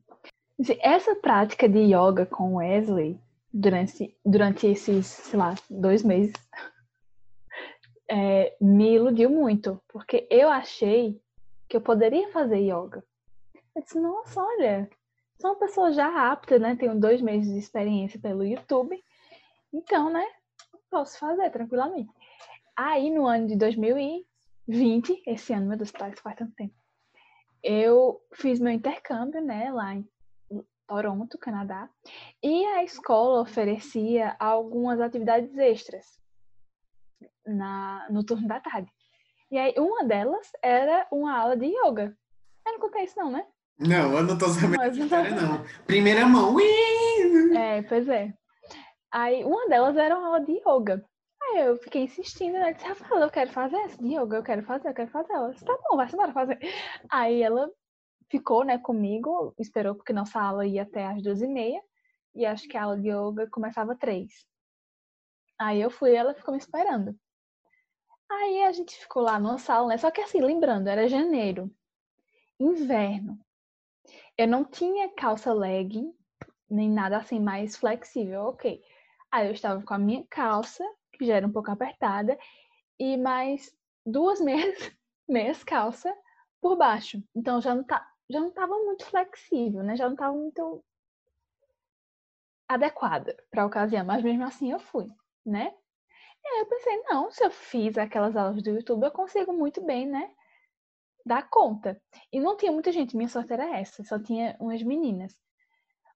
[0.80, 3.20] Essa prática de yoga com Wesley
[3.54, 6.32] durante, durante esses, sei lá, dois meses
[8.10, 11.22] é, me iludiu muito, porque eu achei
[11.68, 13.04] que eu poderia fazer yoga.
[13.76, 14.90] Eu disse, nossa, olha,
[15.40, 16.74] sou uma pessoa já apta, né?
[16.74, 19.00] Tenho dois meses de experiência pelo YouTube,
[19.72, 20.24] então, né?
[20.90, 22.10] Posso fazer tranquilamente.
[22.76, 26.74] Aí, no ano de 2020, esse ano, meu Deus, que faz tanto tempo,
[27.62, 30.08] eu fiz meu intercâmbio, né, lá em
[30.86, 31.88] Toronto, Canadá,
[32.42, 36.18] e a escola oferecia algumas atividades extras
[37.46, 38.90] na, no turno da tarde.
[39.50, 42.16] E aí, uma delas era uma aula de yoga.
[42.66, 43.46] Eu não contei isso não, né?
[43.78, 45.64] Não, eu não tô sabendo Mas- história, não.
[45.86, 46.54] Primeira mão.
[46.54, 46.64] Ui!
[47.56, 48.32] É, pois é.
[49.12, 51.04] Aí, uma delas era uma aula de yoga.
[51.42, 52.72] Aí eu fiquei insistindo, né?
[52.72, 55.32] Disse, Rafaela, eu quero fazer essa de yoga, eu quero fazer, eu quero fazer.
[55.32, 56.58] Ela disse, tá bom, vai embora fazer.
[57.10, 57.70] Aí ela
[58.30, 61.82] ficou, né, comigo, esperou, porque nossa aula ia até às duas e meia.
[62.34, 64.46] E acho que a aula de yoga começava três.
[65.58, 67.14] Aí eu fui, ela ficou me esperando.
[68.30, 69.98] Aí a gente ficou lá numa sala, né?
[69.98, 71.70] Só que assim, lembrando, era janeiro,
[72.58, 73.38] inverno.
[74.38, 76.14] Eu não tinha calça legging,
[76.70, 78.80] nem nada assim mais flexível, ok.
[79.32, 82.36] Aí eu estava com a minha calça, que já era um pouco apertada,
[82.98, 84.92] e mais duas meias,
[85.28, 86.14] meias calça
[86.60, 87.22] por baixo.
[87.34, 89.96] Então já não, tá, já não estava muito flexível, né?
[89.96, 90.84] Já não estava muito
[92.68, 95.06] adequada para a ocasião, mas mesmo assim eu fui,
[95.44, 95.74] né?
[96.44, 99.82] E aí eu pensei, não, se eu fiz aquelas aulas do YouTube, eu consigo muito
[99.82, 100.30] bem, né?
[101.24, 102.00] Dar conta.
[102.32, 105.36] E não tinha muita gente, minha sorte era essa, só tinha umas meninas.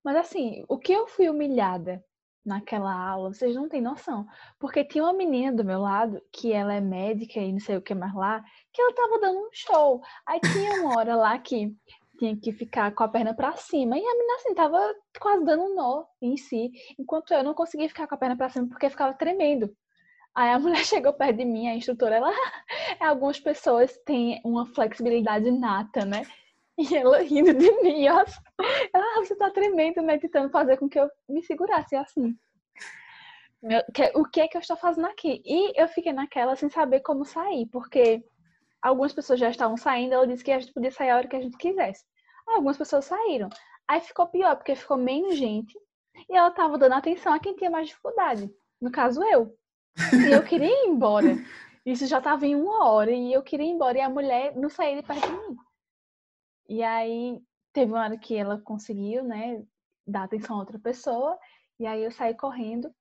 [0.02, 2.04] Mas assim, o que eu fui humilhada
[2.44, 4.26] naquela aula, vocês não têm noção.
[4.58, 7.82] Porque tinha uma menina do meu lado, que ela é médica e não sei o
[7.82, 10.02] que mais lá, que ela tava dando um show.
[10.26, 11.74] Aí tinha uma hora lá que
[12.18, 13.96] tinha que ficar com a perna pra cima.
[13.98, 17.88] E a menina assim tava quase dando um nó em si, enquanto eu não conseguia
[17.88, 19.74] ficar com a perna pra cima porque ficava tremendo.
[20.34, 22.30] Aí a mulher chegou perto de mim, a instrutora, ela,
[23.00, 26.22] algumas pessoas têm uma flexibilidade nata, né?
[26.92, 28.24] E ela rindo de mim, ó.
[28.92, 30.18] Ah, você tá tremendo, né?
[30.18, 32.36] Tentando fazer com que eu me segurasse assim.
[33.62, 35.40] Meu, que- o que é que eu estou fazendo aqui?
[35.44, 38.22] E eu fiquei naquela sem saber como sair, porque
[38.82, 41.36] algumas pessoas já estavam saindo, ela disse que a gente podia sair a hora que
[41.36, 42.04] a gente quisesse.
[42.46, 43.48] Algumas pessoas saíram.
[43.88, 45.78] Aí ficou pior, porque ficou menos gente
[46.28, 48.50] e ela tava dando atenção a quem tinha mais dificuldade.
[48.80, 49.56] No caso, eu.
[50.26, 51.36] E eu queria ir embora.
[51.86, 54.68] Isso já tava em uma hora e eu queria ir embora e a mulher não
[54.68, 55.56] saía de perto de mim.
[56.68, 57.40] E aí
[57.72, 59.62] teve uma hora que ela conseguiu, né,
[60.06, 61.38] dar atenção a outra pessoa,
[61.78, 62.92] e aí eu saí correndo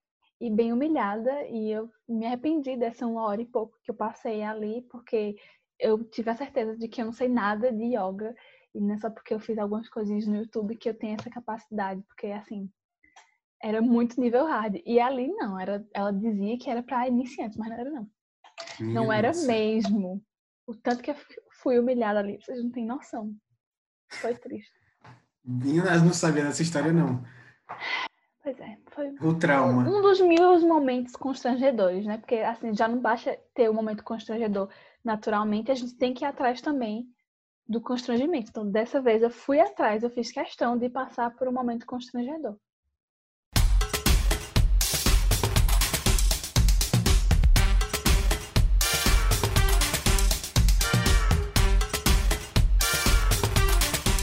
[0.42, 4.44] e bem humilhada, e eu me arrependi dessa uma hora e pouco que eu passei
[4.44, 5.36] ali, porque
[5.80, 8.36] eu tive a certeza de que eu não sei nada de yoga,
[8.74, 11.30] e não é só porque eu fiz algumas coisinhas no YouTube que eu tenho essa
[11.30, 12.70] capacidade, porque assim,
[13.62, 14.82] era muito nível hard.
[14.86, 18.10] E ali não, era, ela dizia que era para iniciantes, mas não era não.
[18.80, 19.48] Não era Nossa.
[19.48, 20.22] mesmo.
[20.68, 21.16] O tanto que eu
[21.62, 23.34] fui humilhada ali, vocês não têm noção.
[24.22, 24.74] Foi triste.
[25.44, 27.24] Meninas não sabia dessa história, não.
[28.42, 29.88] Pois é, foi O trauma.
[29.88, 32.18] um dos mil momentos constrangedores, né?
[32.18, 34.70] Porque assim, já não basta ter o momento constrangedor
[35.04, 37.08] naturalmente, a gente tem que ir atrás também
[37.68, 38.50] do constrangimento.
[38.50, 42.58] Então, dessa vez eu fui atrás, eu fiz questão de passar por um momento constrangedor.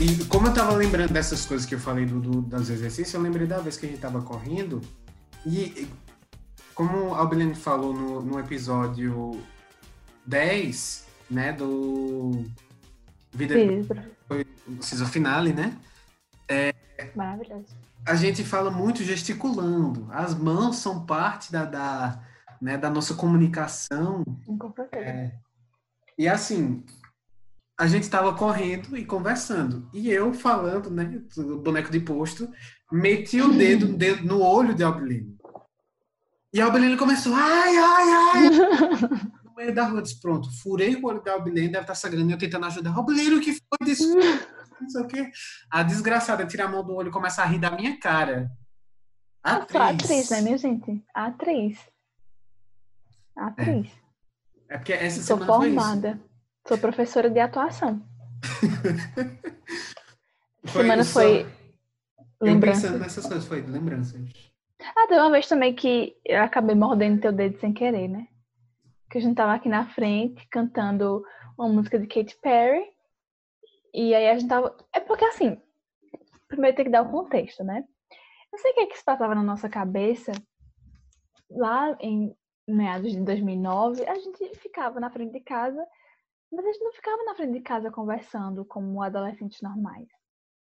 [0.01, 3.21] E como eu tava lembrando dessas coisas que eu falei do, do- dos exercícios, eu
[3.21, 4.81] lembrei da vez que a gente tava correndo.
[5.45, 5.87] E
[6.75, 9.39] como a Albilene falou no, no episódio
[10.27, 12.45] 10, né, do
[13.33, 13.87] Vida Fiz,
[14.81, 15.77] Season Finale, né?
[17.15, 17.77] maravilhoso.
[18.07, 20.09] A gente fala muito gesticulando.
[20.11, 22.23] As mãos são parte da, da,
[22.61, 25.31] né, da nossa comunicação Inconfortável.
[26.17, 26.83] E assim,
[27.81, 29.89] a gente estava correndo e conversando.
[29.95, 32.47] E eu falando, né, do boneco de posto,
[32.93, 35.35] meti o dedo, no dedo no olho de Albelino.
[36.53, 38.51] E Albelino começou, ai, ai, ai.
[39.43, 42.33] No meio da rua, disse, pronto, furei o olho da Albelino, deve estar sangrando, e
[42.35, 42.95] eu tentando ajudar.
[42.95, 43.87] Albelino, o que foi?
[43.87, 44.27] Desculpa,
[44.79, 45.31] não sei o quê.
[45.71, 48.51] A desgraçada tira a mão do olho e começa a rir da minha cara.
[49.43, 49.81] Atriz.
[49.81, 51.03] atriz, né, minha gente?
[51.15, 51.79] Atriz.
[53.39, 53.91] A atriz.
[54.69, 56.30] É porque essa Sou semana foi isso.
[56.67, 58.03] Sou professora de atuação.
[60.67, 61.41] Foi semana só- foi
[62.41, 62.83] Eu Lembranças.
[62.83, 64.21] pensando nessas coisas, foi lembranças.
[64.97, 68.29] Ah, tem uma vez também que eu acabei mordendo teu dedo sem querer, né?
[69.11, 71.25] Que a gente tava aqui na frente cantando
[71.59, 72.85] uma música de Katy Perry.
[73.93, 74.77] E aí a gente tava.
[74.95, 75.61] É porque assim,
[76.49, 77.85] primeiro tem que dar o contexto, né?
[78.53, 80.33] Não sei o que, é que se passava na nossa cabeça.
[81.51, 82.35] Lá em
[82.69, 85.85] meados de 2009, a gente ficava na frente de casa,
[86.51, 90.09] mas a gente não ficava na frente de casa conversando como adolescentes normais.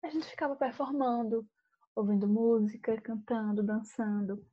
[0.03, 1.47] A gente ficava performando,
[1.94, 4.44] ouvindo música, cantando, dançando.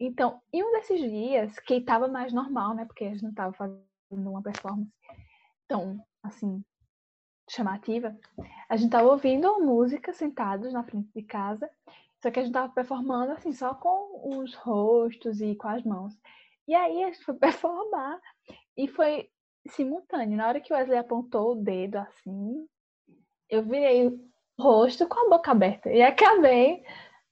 [0.00, 2.84] Então, em um desses dias, que estava mais normal, né?
[2.84, 4.92] Porque a gente não estava fazendo uma performance
[5.66, 6.64] tão, assim,
[7.50, 8.16] chamativa.
[8.68, 11.68] A gente estava ouvindo música sentados na frente de casa,
[12.22, 16.16] só que a gente estava performando, assim, só com os rostos e com as mãos.
[16.66, 18.20] E aí a gente foi performar
[18.76, 19.30] e foi
[19.72, 20.36] simultâneo.
[20.36, 22.66] Na hora que o Wesley apontou o dedo, assim,
[23.50, 24.20] eu virei o
[24.58, 26.82] rosto com a boca aberta e acabei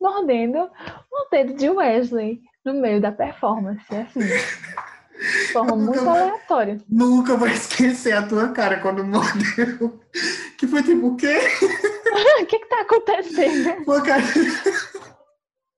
[0.01, 4.21] mordendo o dedo de Wesley no meio da performance, assim.
[4.21, 6.79] De forma muito vou- aleatória.
[6.89, 10.01] Nunca vou esquecer a tua cara quando mordeu.
[10.59, 11.39] Que foi tipo, o quê?
[12.43, 13.85] o que que tá acontecendo?
[14.03, 14.23] Cara...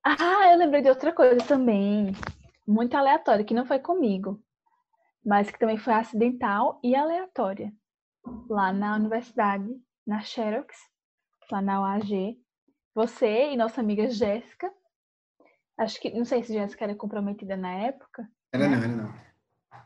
[0.05, 2.13] Ah, eu lembrei de outra coisa também,
[2.67, 4.41] muito aleatória, que não foi comigo,
[5.29, 7.71] mas que também foi acidental e aleatória.
[8.49, 9.69] Lá na universidade,
[10.07, 10.75] na Xerox,
[11.53, 12.41] lá na UAG,
[12.95, 14.73] você e nossa amiga Jéssica,
[15.77, 18.27] acho que, não sei se Jéssica era comprometida na época.
[18.51, 19.15] Era não, era não.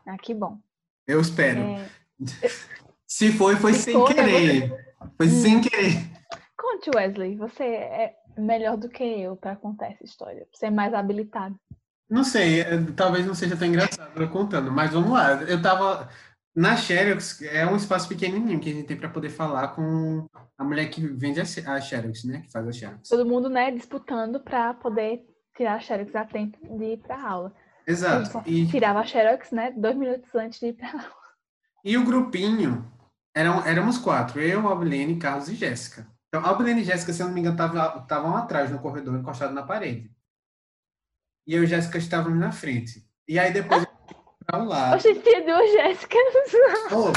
[0.07, 0.61] Ah, que bom.
[1.05, 1.59] Eu espero.
[1.59, 1.89] É,
[3.05, 4.95] Se foi, foi Se sem for, né, querer.
[5.17, 5.93] Foi sem querer.
[6.57, 10.93] conte, Wesley, você é melhor do que eu para contar essa história, você é mais
[10.93, 11.59] habilitado.
[12.09, 15.41] Não sei, é, talvez não seja tão engraçado eu contando, mas vamos lá.
[15.43, 16.09] Eu tava
[16.55, 20.63] na Xerox, é um espaço pequenininho que a gente tem para poder falar com a
[20.63, 22.41] mulher que vende a Xe- a Xerox, né?
[22.41, 23.09] Que faz a Xerox.
[23.09, 25.21] Todo mundo, né, disputando para poder
[25.57, 27.53] tirar a Xerox a tempo de ir para aula.
[27.87, 28.29] Exato.
[28.31, 31.05] só E, tirava a Xerox, né, dois minutos antes de ir pra aula.
[31.83, 32.85] e o grupinho,
[33.35, 36.05] eram, éramos quatro, eu, Albilene, Carlos e Jéssica.
[36.27, 39.63] Então, Albilene e Jéssica, se eu não me engano, estavam atrás no corredor, encostados na
[39.63, 40.11] parede.
[41.45, 43.03] E eu e Jéssica estávamos na frente.
[43.27, 43.85] E aí depois
[44.45, 44.95] para um lado.
[44.95, 46.19] Hoje tinha duas Jéssicas.
[46.91, 47.11] Oh,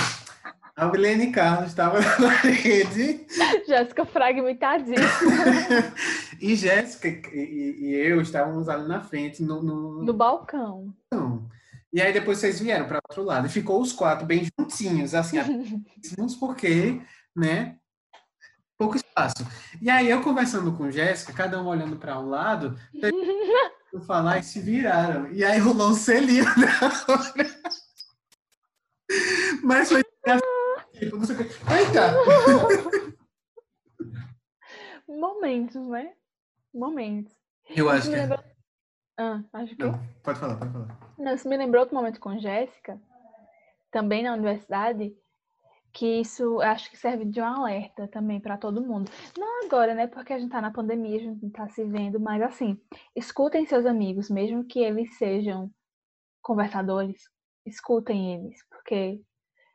[0.81, 3.27] Albilene e Carlos estavam na parede.
[3.67, 5.01] Jéssica fragmentadíssima.
[6.41, 10.95] e Jéssica e, e- e eu estávamos ali na frente, no, no- No balcão.
[11.13, 11.49] não.
[11.93, 13.47] E aí depois vocês vieram para outro lado.
[13.47, 15.39] E ficou os quatro bem juntinhos, assim,
[16.03, 17.01] juntos porque,
[17.35, 17.77] né?
[18.77, 19.47] Pouco espaço.
[19.81, 22.79] E aí eu conversando com Jéssica, cada um olhando para um lado,
[23.97, 25.31] eu falar e se viraram.
[25.33, 27.51] E aí rolou um selinho na hora.
[29.63, 30.03] Mas foi.
[30.99, 32.15] Eita!
[35.09, 36.13] Momentos, né?
[36.75, 37.35] Momentos.
[37.71, 38.23] Eu acho que é.
[38.23, 38.45] lembrou...
[39.19, 39.83] Ah, acho que...
[39.83, 41.15] Não, pode falar, pode falar.
[41.19, 43.01] Não, isso me lembrou outro momento com Jéssica,
[43.91, 45.17] também na universidade,
[45.97, 49.11] que isso acho que serve de um alerta também para todo mundo.
[49.37, 50.07] Não agora, né?
[50.07, 52.79] Porque a gente tá na pandemia, a gente não tá se vendo, mas assim,
[53.17, 55.71] escutem seus amigos, mesmo que eles sejam
[56.43, 57.23] conversadores,
[57.65, 59.23] escutem eles, porque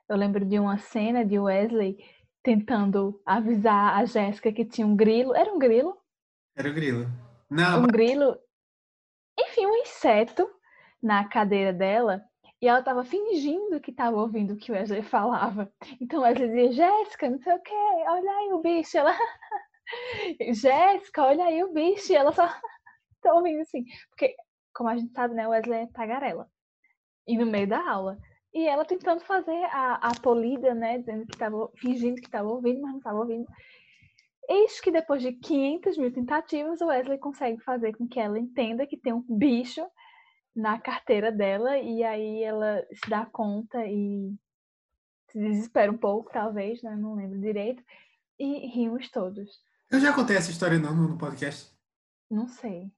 [0.08, 1.98] eu lembro de uma cena de Wesley
[2.44, 5.36] tentando avisar a Jéssica que tinha um grilo.
[5.36, 5.98] Era um grilo?
[6.56, 7.08] Era o grilo.
[7.50, 8.38] Não, um grilo,
[9.40, 10.48] enfim, um inseto
[11.02, 12.22] na cadeira dela
[12.62, 15.72] e ela estava fingindo que estava ouvindo o que o Wesley falava.
[16.00, 17.74] Então Wesley dizia, Jéssica, não sei o quê,
[18.08, 18.98] olha aí o bicho.
[18.98, 19.18] Ela,
[20.54, 22.14] Jéssica, olha aí o bicho.
[22.14, 22.48] E ela só
[23.22, 23.84] tá ouvindo assim.
[24.10, 24.36] Porque,
[24.76, 26.48] como a gente sabe, né, o Wesley é tagarela.
[27.28, 28.20] E no meio da aula.
[28.54, 32.82] E ela tentando fazer a, a polida, né, dizendo que estava, fingindo que estava ouvindo,
[32.82, 33.48] mas não estava ouvindo.
[34.48, 38.86] Eis que depois de 500 mil tentativas, o Wesley consegue fazer com que ela entenda
[38.86, 39.84] que tem um bicho
[40.56, 44.34] na carteira dela e aí ela se dá conta e
[45.32, 46.96] se desespera um pouco, talvez, né?
[46.96, 47.84] Não lembro direito.
[48.38, 49.50] E rimos todos.
[49.90, 51.72] eu já contei essa história não no podcast.
[52.30, 52.92] Não sei.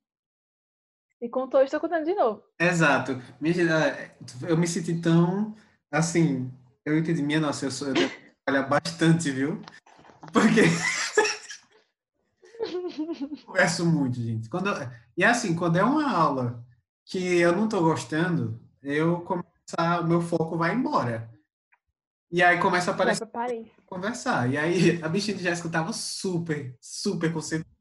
[1.21, 2.43] E contou, estou contando de novo.
[2.59, 3.13] Exato.
[4.47, 5.55] Eu me senti tão
[5.91, 6.51] assim.
[6.85, 7.93] Eu entendi, minha nossa, eu sou eu
[8.45, 9.61] trabalhar bastante, viu?
[10.33, 10.61] Porque
[13.45, 14.49] converso muito, gente.
[14.49, 14.69] Quando
[15.15, 16.65] E assim, quando é uma aula
[17.05, 19.47] que eu não tô gostando, eu começo
[19.77, 20.01] a...
[20.01, 21.29] o meu foco vai embora.
[22.31, 23.27] E aí começa a aparecer
[23.85, 24.51] conversar.
[24.51, 27.71] E aí a bichinha de Jéssica tava super, super concentrada.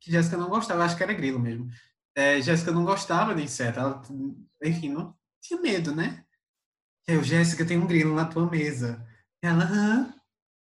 [0.00, 1.68] Que Jéssica não gostava, acho que era grilo mesmo.
[2.14, 3.78] É, Jéssica não gostava de inseto.
[3.80, 4.02] Ela,
[4.62, 6.24] enfim, não tinha medo, né?
[7.06, 9.06] Eu, Jéssica, tem um grilo na tua mesa.
[9.42, 10.14] Ela, hã?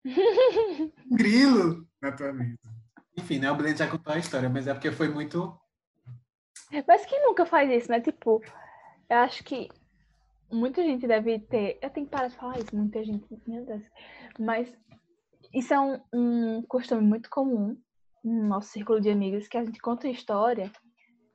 [1.10, 2.60] Um grilo na tua mesa.
[3.16, 3.50] Enfim, né?
[3.50, 5.58] O Blend já contou a história, mas é porque foi muito.
[6.88, 8.02] Mas quem nunca faz isso, né?
[8.02, 8.42] Tipo,
[9.10, 9.70] eu acho que
[10.52, 11.80] muita gente deve ter.
[11.82, 13.84] Eu tenho que parar de falar isso, muita gente, meu Deus.
[14.40, 14.74] Mas
[15.54, 17.78] isso é um, um costume muito comum
[18.24, 20.70] no nosso círculo de amigos, que a gente conta uma história,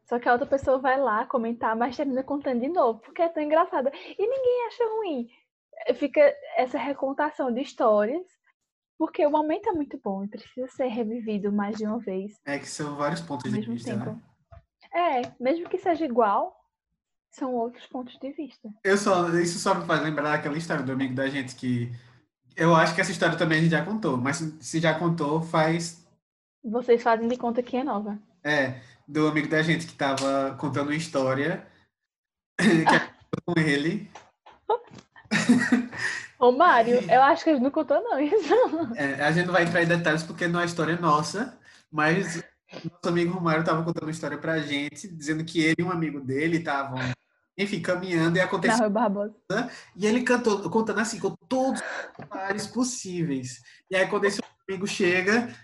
[0.04, 3.28] só que a outra pessoa vai lá comentar, mas termina contando de novo, porque é
[3.28, 3.90] tão engraçada.
[3.94, 5.28] E ninguém acha ruim.
[5.94, 6.20] Fica
[6.56, 8.26] essa recontação de histórias
[8.98, 12.40] porque o momento é muito bom e precisa ser revivido mais de uma vez.
[12.44, 14.04] É que são vários pontos de vista, tempo.
[14.04, 14.22] né?
[14.94, 16.54] É, mesmo que seja igual,
[17.30, 18.68] são outros pontos de vista.
[18.84, 21.90] Eu só, isso só me faz lembrar aquela história do amigo da gente que
[22.56, 26.06] eu acho que essa história também a gente já contou, mas se já contou, faz.
[26.62, 28.18] Vocês fazem de conta que é nova.
[28.44, 31.66] É, do amigo da gente que tava contando uma história
[32.60, 33.12] que é
[33.46, 34.10] com ele.
[36.38, 38.52] Ô, Mário, eu acho que a gente não contou, não, isso.
[38.96, 41.58] É, a gente não vai entrar em detalhes porque não é história nossa,
[41.90, 42.42] mas
[42.72, 46.20] nosso amigo Romário estava contando uma história pra gente, dizendo que ele e um amigo
[46.20, 46.98] dele estavam,
[47.56, 48.88] enfim, caminhando e aconteceu.
[48.88, 49.34] Barbosa.
[49.94, 53.60] E ele cantou, contando assim, com todos os detalhes possíveis.
[53.90, 55.54] E aí, quando esse amigo chega,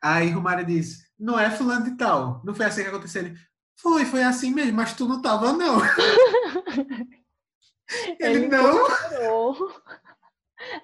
[0.00, 2.40] aí Romário diz: Não é fulano de tal.
[2.44, 3.22] Não foi assim que aconteceu.
[3.22, 3.36] Ele,
[3.76, 5.80] foi, foi assim mesmo, mas tu não tava, não.
[8.20, 9.66] ele, ele não.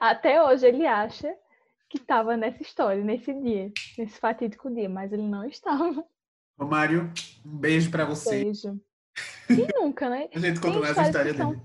[0.01, 1.33] Até hoje ele acha
[1.89, 6.05] que estava nessa história, nesse dia, nesse fatídico dia, mas ele não estava.
[6.59, 7.11] Ô, Mário,
[7.45, 8.45] um beijo para você.
[8.45, 8.81] Beijo.
[9.49, 10.29] E nunca, né?
[10.35, 11.39] a gente contou essa história dele.
[11.39, 11.63] São,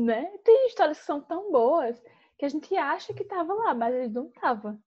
[0.00, 0.26] né?
[0.44, 2.00] Tem histórias que são tão boas
[2.38, 4.78] que a gente acha que estava lá, mas ele não estava.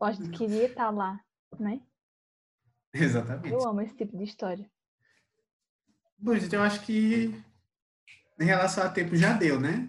[0.00, 1.20] Ou a gente queria estar tá lá,
[1.58, 1.80] né?
[2.92, 3.52] Exatamente.
[3.52, 4.68] Eu amo esse tipo de história.
[6.16, 7.34] Bom, gente, eu acho que
[8.40, 9.88] em relação a tempo já deu, né?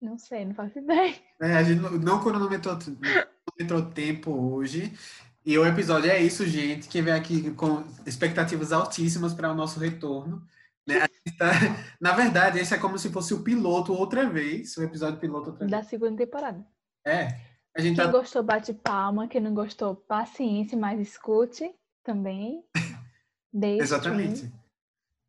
[0.00, 1.14] Não sei, não faço ideia.
[1.40, 4.92] É, a gente não cronometrou, cronometrou tempo hoje.
[5.44, 6.88] E o episódio é isso, gente.
[6.88, 10.46] Quem vem aqui com expectativas altíssimas para o nosso retorno.
[10.86, 11.00] Né?
[11.38, 11.50] Tá...
[12.00, 15.66] Na verdade, esse é como se fosse o piloto outra vez, o episódio piloto outra
[15.66, 15.70] vez.
[15.70, 16.64] Da segunda temporada.
[17.04, 17.40] É.
[17.76, 18.10] A gente quem tá...
[18.10, 19.26] gostou, bate palma.
[19.28, 22.64] Quem não gostou, paciência, mas escute também.
[23.80, 24.52] Exatamente.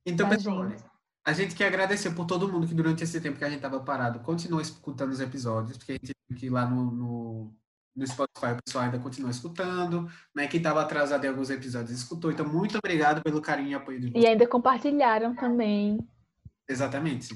[0.05, 0.83] Então, pessoal, gente.
[1.29, 3.79] A gente quer agradecer por todo mundo que durante esse tempo que a gente estava
[3.79, 7.55] parado continua escutando os episódios, porque a gente viu que lá no, no,
[7.95, 10.47] no Spotify o pessoal ainda continua escutando, né?
[10.47, 12.31] Quem estava atrasado em alguns episódios escutou.
[12.31, 14.23] Então, muito obrigado pelo carinho e apoio de vocês.
[14.23, 15.99] E ainda compartilharam também.
[16.67, 17.35] Exatamente.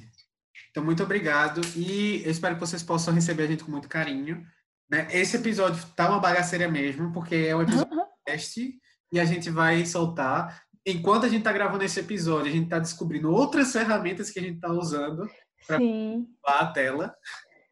[0.71, 4.43] Então, muito obrigado e eu espero que vocês possam receber a gente com muito carinho.
[4.89, 5.07] Né?
[5.11, 7.91] Esse episódio tá uma bagaceira mesmo, porque é um episódio
[8.25, 8.79] teste
[9.11, 12.79] e a gente vai soltar enquanto a gente está gravando esse episódio, a gente está
[12.79, 15.29] descobrindo outras ferramentas que a gente está usando
[15.67, 17.15] para a tela.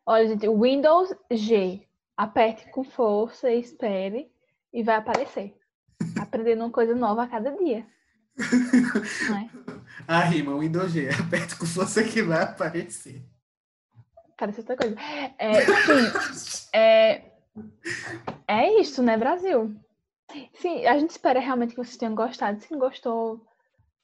[0.06, 1.88] Olha, gente, Windows G.
[2.16, 4.32] Aperte com força e espere
[4.74, 5.58] e vai aparecer.
[6.20, 7.86] Aprendendo uma coisa nova a cada dia.
[8.38, 9.50] É?
[10.08, 11.10] A rima, Windows G.
[11.20, 13.24] Aperte com força que vai aparecer.
[14.38, 14.96] Parece outra coisa.
[15.38, 17.22] É, sim, é,
[18.48, 19.76] é isso, né, Brasil?
[20.54, 22.60] Sim, a gente espera realmente que vocês tenham gostado.
[22.60, 23.46] Se não gostou,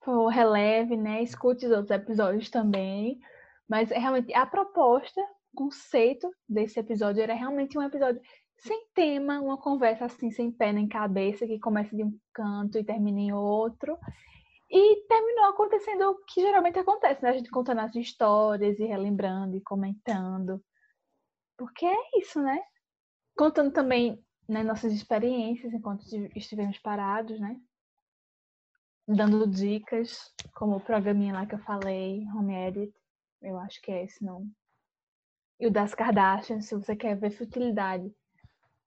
[0.02, 1.22] por releve, né?
[1.22, 3.20] Escute os outros episódios também.
[3.68, 5.22] Mas é realmente a proposta,
[5.54, 8.22] o conceito desse episódio era realmente um episódio
[8.60, 12.84] sem tema, uma conversa assim, sem pé nem cabeça, que começa de um canto e
[12.84, 13.98] termina em outro.
[14.70, 17.30] E terminou acontecendo o que geralmente acontece, né?
[17.30, 20.62] A gente contando as histórias e relembrando e comentando.
[21.58, 22.60] Porque é isso, né?
[23.38, 27.60] Contando também né, nossas experiências enquanto estivemos parados, né?
[29.08, 32.94] Dando dicas, como o programinha lá que eu falei, Home Edit,
[33.42, 34.52] eu acho que é esse nome.
[35.60, 38.14] E o das Kardashians, se você quer ver futilidade,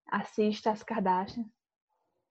[0.07, 1.47] assista as Kardashians.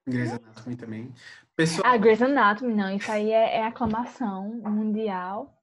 [0.07, 1.13] Grey's Anatomy também.
[1.55, 1.83] Pessoal...
[1.85, 5.55] Ah, Grey's Anatomy, não, isso aí é, é aclamação mundial.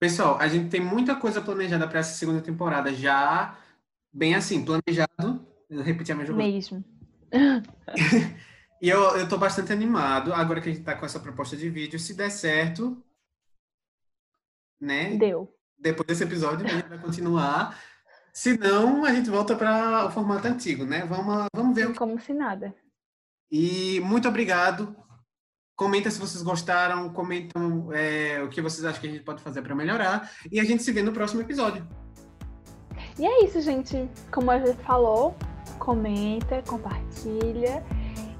[0.00, 3.58] Pessoal, a gente tem muita coisa planejada para essa segunda temporada, já
[4.12, 6.50] bem assim, planejado repetir a mesma coisa.
[6.50, 6.84] Mesmo.
[8.80, 11.68] e eu, eu tô bastante animado, agora que a gente tá com essa proposta de
[11.68, 13.02] vídeo, se der certo,
[14.80, 15.16] né?
[15.16, 15.52] Deu.
[15.78, 17.78] Depois desse episódio, a gente vai continuar.
[18.32, 21.04] Se não, a gente volta para o formato antigo, né?
[21.06, 21.94] Vamos, vamos ver.
[21.94, 22.74] Como se nada.
[23.50, 24.96] E muito obrigado.
[25.76, 29.62] Comenta se vocês gostaram, comentam é, o que vocês acham que a gente pode fazer
[29.62, 30.30] para melhorar.
[30.50, 31.86] E a gente se vê no próximo episódio.
[33.18, 34.08] E é isso, gente.
[34.30, 35.36] Como a gente falou,
[35.78, 37.82] comenta, compartilha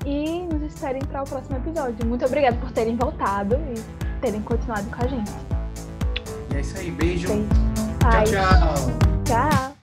[0.05, 2.07] e nos esperem para o próximo episódio.
[2.07, 5.33] Muito obrigada por terem voltado e terem continuado com a gente.
[6.53, 7.29] E é isso aí, beijo.
[7.29, 7.47] beijo.
[8.01, 9.78] Tchau, tchau.